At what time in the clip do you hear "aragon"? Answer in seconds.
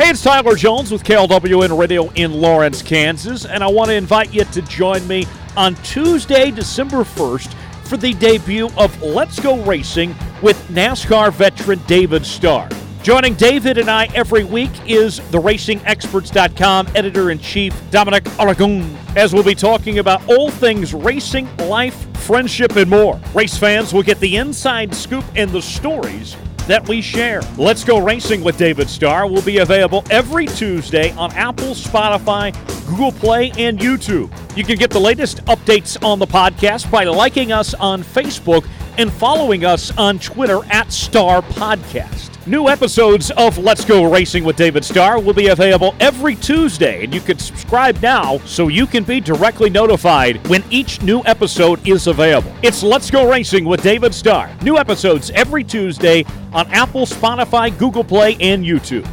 18.38-18.96